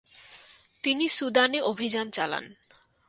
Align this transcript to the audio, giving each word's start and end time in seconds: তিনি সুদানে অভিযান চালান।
তিনি 0.83 1.05
সুদানে 1.09 1.59
অভিযান 1.61 2.07
চালান। 2.11 2.45